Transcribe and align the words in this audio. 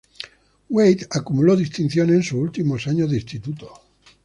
Wade 0.69 1.05
acumuló 1.11 1.55
distinciones 1.55 2.15
en 2.15 2.23
sus 2.23 2.39
últimos 2.39 2.87
años 2.87 3.11
de 3.11 3.17
instituto. 3.17 3.71